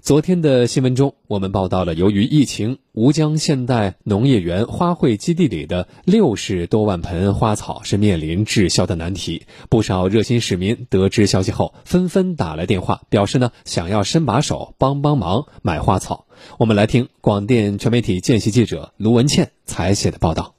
[0.00, 9.42] 昨天的新闻中，我们报道了，由于疫情，吴江现代农业园花卉基地里的六十多万盆花草是面临滞销的难题。
[9.68, 16.26] 不少热心市民得知消息后，纷纷打来电话，表示呢想要伸把手帮帮忙买花草。
[16.58, 20.54] 我们来听广电全媒体见习记者卢文倩采写的报道。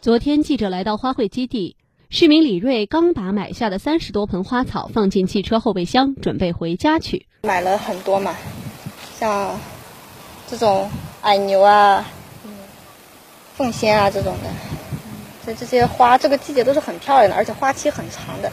[0.00, 1.76] 昨天，记者来到花卉基地，
[2.10, 7.26] 市民李瑞刚把买下的三十多盆花草放进汽车后备箱，准备回家去。
[7.44, 8.34] 买了很多嘛。
[9.22, 9.56] 像
[10.48, 10.90] 这种
[11.20, 12.04] 矮牛啊，
[13.54, 14.50] 凤仙啊这种的，
[15.44, 18.50] 所以这些花这个季节都是很漂亮的，而且花期很长的。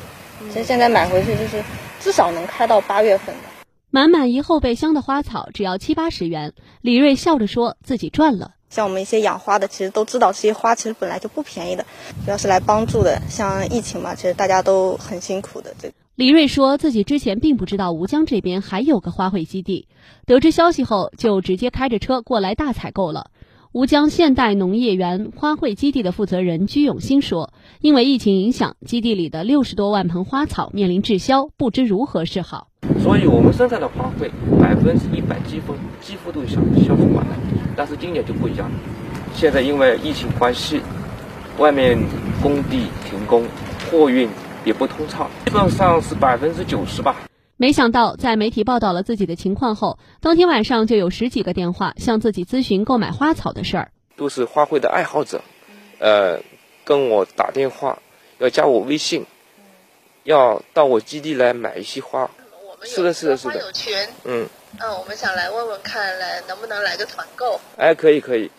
[0.53, 1.63] 其实现在买回去就是
[1.99, 3.41] 至少能开到八月份的。
[3.89, 8.51] 满满一后备箱的花草只要七八十元，李瑞笑着说自己赚了。
[8.69, 11.83] 像我们一些养花的，其实都知道这些花其实本来就不便宜的，
[12.23, 13.19] 主要是来帮助的。
[13.27, 15.73] 像疫情嘛，其实大家都很辛苦的。
[15.81, 19.87] 这李瑞说自己之前并不知道吴江这边还有个花卉基地，
[20.25, 23.27] 得知消息后就直接开着车过来大采购了。
[23.71, 32.67] 吴江现代农业园花卉基地的负责人居永新说：“因为疫情影响，基地里的六十多万盆花草面临滞销，不知如何是好。
[33.01, 37.37] 所以我们生产的花卉百分之一百几乎几乎都销销售完了。
[37.77, 38.75] 但是今年就不一样了，
[39.33, 40.81] 现在因为疫情关系，
[41.57, 41.97] 外面
[42.43, 43.45] 工地停工，
[43.89, 44.27] 货运
[44.65, 47.15] 也不通畅，基本上是百分之九十吧。
[47.57, 53.91] 没想到，在媒体报道了自己的情况后，当天晚上就有十几个电话向自己咨询购买花草的事儿。
[54.15, 55.41] 都是花卉的爱好者，
[55.99, 56.39] 呃，
[56.83, 57.99] 跟我打电话，
[58.37, 59.25] 要加我微信，
[60.23, 62.29] 要到我基地来买一些花。
[62.83, 63.73] 是的，是的，是的。
[64.25, 64.47] 嗯。
[64.79, 67.59] 嗯，我们想来问问看，来能不能来个团购？
[67.75, 68.51] 哎，可以可以，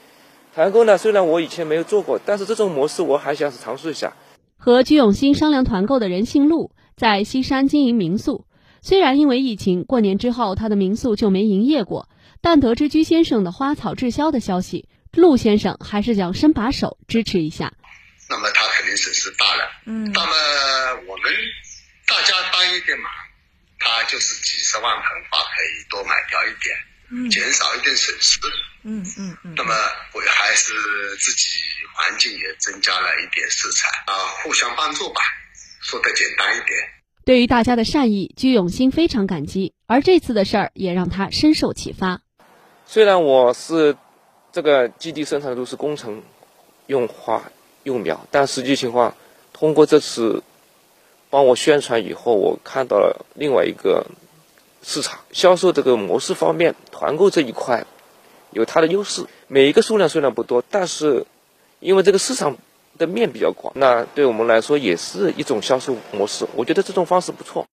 [0.55, 0.99] 团购呢？
[0.99, 4.13] 虽然我以前没有做过，但是这种模式我还想尝试一下。
[4.61, 8.47] 和居永新商量团购的人姓陆，在西山经营民宿。
[8.83, 12.11] 虽然因为疫情，过年之后他的民宿就没营业过，
[12.43, 17.73] 但得知居先生的花草滞销的消息，陆先生还是想伸把手支持一下。
[18.29, 19.65] 那么他肯定损失大了。
[19.87, 20.13] 嗯。
[20.13, 20.33] 那么
[21.09, 21.33] 我们
[22.07, 23.11] 大家帮一点忙。
[23.83, 26.77] 他就是几十万盆花可以多买掉一点，
[27.11, 28.39] 嗯，减少一点损失，
[28.83, 29.55] 嗯嗯嗯。
[29.57, 29.73] 那么
[30.10, 30.10] 我
[30.51, 30.73] 还是
[31.21, 31.45] 自己
[31.95, 34.13] 环境也增加了一点色彩啊，
[34.43, 35.21] 互相帮助吧，
[35.81, 36.77] 说的简单一点。
[37.25, 42.21] 对于大家的善意，居永新非常感激，而这次的事儿也让他深受启发。
[42.85, 43.97] 虽然我是
[44.51, 46.21] 这个基地生产的都是工程
[46.89, 47.41] 用花
[47.85, 49.17] 用苗，但实际情况
[49.53, 50.43] 通过这次。
[51.33, 54.05] 帮我宣传以后，我看到了另外一个
[54.83, 57.87] 市场销售这个模式方面，团购这一块
[58.53, 59.25] 有它的优势。
[59.49, 61.27] 每一个数量虽然不多，但是
[61.81, 62.57] 因为这个市场
[62.99, 66.47] 的面比较广，那对我们来说也是一种销售模式。
[66.55, 67.67] 我觉得这种方式不错。